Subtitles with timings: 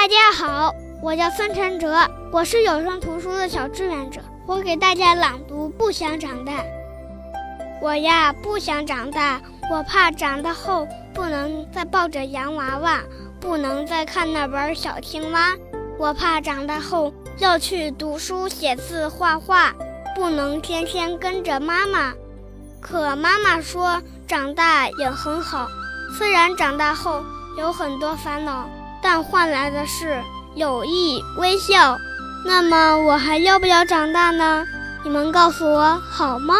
[0.00, 1.94] 大家好，我叫孙晨哲，
[2.32, 4.18] 我是有声图书的小志愿者。
[4.46, 6.52] 我给大家朗读《不想长大》。
[7.82, 9.38] 我呀，不想长大，
[9.70, 13.00] 我怕长大后不能再抱着洋娃娃，
[13.38, 15.54] 不能再看那本小青蛙。
[15.98, 19.74] 我怕长大后要去读书、写字、画画，
[20.16, 22.14] 不能天天跟着妈妈。
[22.80, 25.68] 可妈妈说，长大也很好，
[26.16, 27.22] 虽然长大后
[27.58, 28.66] 有很多烦恼。
[29.12, 30.22] 但换来的是
[30.54, 31.98] 友谊、微笑。
[32.46, 34.64] 那么我还要不要长大呢？
[35.02, 36.54] 你们告诉我好吗？